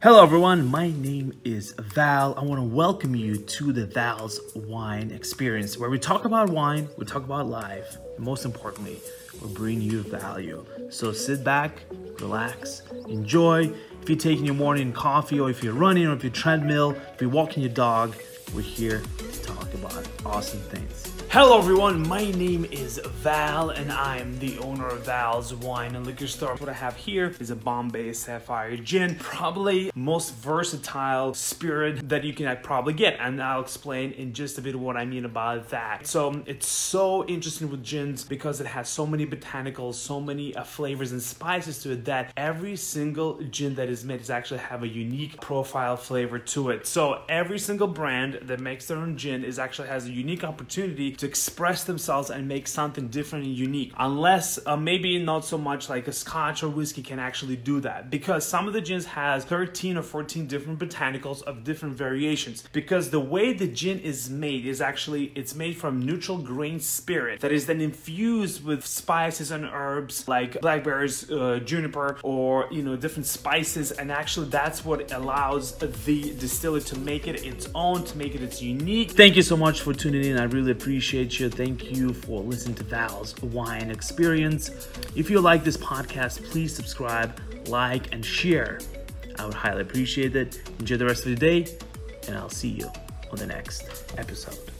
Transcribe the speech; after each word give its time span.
Hello, 0.00 0.22
everyone. 0.22 0.64
My 0.64 0.92
name 0.92 1.40
is 1.42 1.72
Val. 1.76 2.32
I 2.38 2.44
want 2.44 2.60
to 2.60 2.62
welcome 2.62 3.16
you 3.16 3.36
to 3.36 3.72
the 3.72 3.84
Val's 3.84 4.38
Wine 4.54 5.10
Experience, 5.10 5.76
where 5.76 5.90
we 5.90 5.98
talk 5.98 6.24
about 6.24 6.50
wine, 6.50 6.88
we 6.96 7.04
talk 7.04 7.24
about 7.24 7.48
life, 7.48 7.96
and 8.14 8.24
most 8.24 8.44
importantly, 8.44 9.00
we 9.42 9.52
bring 9.52 9.80
you 9.80 10.04
value. 10.04 10.64
So 10.88 11.10
sit 11.10 11.42
back, 11.42 11.82
relax, 12.20 12.82
enjoy. 13.08 13.72
If 14.00 14.08
you're 14.08 14.16
taking 14.16 14.44
your 14.44 14.54
morning 14.54 14.92
coffee, 14.92 15.40
or 15.40 15.50
if 15.50 15.64
you're 15.64 15.74
running, 15.74 16.06
or 16.06 16.12
if 16.12 16.22
you're 16.22 16.32
treadmill, 16.32 16.92
if 17.14 17.20
you're 17.20 17.28
walking 17.28 17.64
your 17.64 17.72
dog, 17.72 18.14
we're 18.54 18.60
here 18.60 19.02
talk 19.68 19.92
about 19.92 20.08
awesome 20.26 20.60
things. 20.60 21.12
Hello, 21.30 21.58
everyone. 21.58 22.06
My 22.08 22.30
name 22.30 22.64
is 22.70 22.98
Val, 23.04 23.70
and 23.70 23.92
I'm 23.92 24.38
the 24.38 24.58
owner 24.60 24.88
of 24.88 25.04
Val's 25.04 25.52
Wine 25.54 25.94
and 25.94 26.06
Liquor 26.06 26.26
Store. 26.26 26.54
What 26.56 26.70
I 26.70 26.72
have 26.72 26.96
here 26.96 27.34
is 27.38 27.50
a 27.50 27.56
Bombay 27.56 28.14
Sapphire 28.14 28.76
Gin, 28.78 29.14
probably 29.16 29.90
most 29.94 30.34
versatile 30.36 31.34
spirit 31.34 32.08
that 32.08 32.24
you 32.24 32.32
can 32.32 32.56
probably 32.62 32.94
get, 32.94 33.18
and 33.20 33.42
I'll 33.42 33.60
explain 33.60 34.12
in 34.12 34.32
just 34.32 34.56
a 34.56 34.62
bit 34.62 34.74
what 34.74 34.96
I 34.96 35.04
mean 35.04 35.26
about 35.26 35.68
that. 35.68 36.06
So 36.06 36.42
it's 36.46 36.66
so 36.66 37.26
interesting 37.26 37.70
with 37.70 37.84
gins 37.84 38.24
because 38.24 38.60
it 38.62 38.66
has 38.66 38.88
so 38.88 39.06
many 39.06 39.26
botanicals, 39.26 39.94
so 39.94 40.20
many 40.20 40.54
uh, 40.54 40.64
flavors 40.64 41.12
and 41.12 41.22
spices 41.22 41.82
to 41.82 41.92
it 41.92 42.06
that 42.06 42.32
every 42.38 42.76
single 42.76 43.38
gin 43.50 43.74
that 43.74 43.90
is 43.90 44.02
made 44.02 44.22
is 44.22 44.30
actually 44.30 44.60
have 44.60 44.82
a 44.82 44.88
unique 44.88 45.38
profile 45.42 45.96
flavor 45.96 46.38
to 46.38 46.70
it. 46.70 46.86
So 46.86 47.22
every 47.28 47.58
single 47.58 47.88
brand 47.88 48.38
that 48.42 48.60
makes 48.60 48.86
their 48.86 48.96
own 48.96 49.18
gin 49.18 49.44
is 49.44 49.57
actually 49.58 49.88
has 49.88 50.06
a 50.06 50.10
unique 50.10 50.44
opportunity 50.44 51.12
to 51.12 51.26
express 51.26 51.84
themselves 51.84 52.30
and 52.30 52.46
make 52.46 52.66
something 52.66 53.08
different 53.08 53.44
and 53.44 53.54
unique. 53.54 53.92
Unless 53.98 54.58
uh, 54.66 54.76
maybe 54.76 55.18
not 55.18 55.44
so 55.44 55.58
much 55.58 55.88
like 55.88 56.08
a 56.08 56.12
scotch 56.12 56.62
or 56.62 56.68
whiskey 56.68 57.02
can 57.02 57.18
actually 57.18 57.56
do 57.56 57.80
that 57.80 58.10
because 58.10 58.46
some 58.46 58.66
of 58.66 58.72
the 58.72 58.80
gins 58.80 59.06
has 59.06 59.44
13 59.44 59.96
or 59.96 60.02
14 60.02 60.46
different 60.46 60.78
botanicals 60.78 61.42
of 61.42 61.64
different 61.64 61.94
variations 61.94 62.64
because 62.72 63.10
the 63.10 63.20
way 63.20 63.52
the 63.52 63.66
gin 63.66 63.98
is 64.00 64.30
made 64.30 64.66
is 64.66 64.80
actually 64.80 65.32
it's 65.34 65.54
made 65.54 65.76
from 65.76 66.00
neutral 66.00 66.38
grain 66.38 66.80
spirit 66.80 67.40
that 67.40 67.52
is 67.52 67.66
then 67.66 67.80
infused 67.80 68.64
with 68.64 68.86
spices 68.86 69.50
and 69.50 69.64
herbs 69.64 70.28
like 70.28 70.60
blackberries, 70.60 71.30
uh, 71.30 71.60
juniper 71.64 72.18
or 72.22 72.68
you 72.70 72.82
know 72.82 72.96
different 72.96 73.26
spices 73.26 73.90
and 73.92 74.10
actually 74.10 74.48
that's 74.48 74.84
what 74.84 75.10
allows 75.12 75.76
the 75.78 76.34
distiller 76.34 76.80
to 76.80 76.98
make 76.98 77.26
it 77.26 77.44
its 77.44 77.68
own 77.74 78.04
to 78.04 78.16
make 78.16 78.34
it 78.34 78.42
its 78.42 78.60
unique. 78.62 79.12
Thank 79.12 79.36
you 79.36 79.42
so 79.48 79.56
much 79.56 79.80
for 79.80 79.94
tuning 79.94 80.24
in. 80.24 80.38
I 80.38 80.44
really 80.44 80.72
appreciate 80.72 81.40
you. 81.40 81.48
Thank 81.48 81.90
you 81.90 82.12
for 82.12 82.42
listening 82.42 82.74
to 82.74 82.84
Val's 82.84 83.34
Wine 83.40 83.90
Experience. 83.90 84.68
If 85.16 85.30
you 85.30 85.40
like 85.40 85.64
this 85.64 85.78
podcast, 85.78 86.44
please 86.50 86.76
subscribe, 86.76 87.40
like, 87.66 88.12
and 88.12 88.22
share. 88.22 88.78
I 89.38 89.46
would 89.46 89.54
highly 89.54 89.80
appreciate 89.80 90.36
it. 90.36 90.60
Enjoy 90.80 90.98
the 90.98 91.06
rest 91.06 91.24
of 91.24 91.30
the 91.30 91.36
day, 91.36 91.78
and 92.26 92.36
I'll 92.36 92.50
see 92.50 92.68
you 92.68 92.90
on 93.30 93.38
the 93.38 93.46
next 93.46 94.12
episode. 94.18 94.70